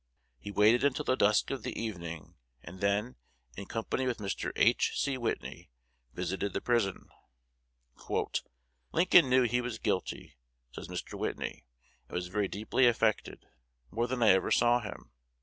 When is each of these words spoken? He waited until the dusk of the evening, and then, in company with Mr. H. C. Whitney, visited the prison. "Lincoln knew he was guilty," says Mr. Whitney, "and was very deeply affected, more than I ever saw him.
He 0.39 0.49
waited 0.49 0.83
until 0.83 1.05
the 1.05 1.15
dusk 1.15 1.51
of 1.51 1.61
the 1.61 1.79
evening, 1.79 2.33
and 2.63 2.79
then, 2.81 3.17
in 3.55 3.67
company 3.67 4.07
with 4.07 4.17
Mr. 4.17 4.51
H. 4.55 4.93
C. 4.95 5.15
Whitney, 5.15 5.69
visited 6.15 6.53
the 6.53 6.59
prison. 6.59 7.07
"Lincoln 8.91 9.29
knew 9.29 9.43
he 9.43 9.61
was 9.61 9.77
guilty," 9.77 10.39
says 10.73 10.87
Mr. 10.87 11.19
Whitney, 11.19 11.67
"and 12.09 12.15
was 12.15 12.29
very 12.29 12.47
deeply 12.47 12.87
affected, 12.87 13.45
more 13.91 14.07
than 14.07 14.23
I 14.23 14.29
ever 14.29 14.49
saw 14.49 14.79
him. 14.79 15.11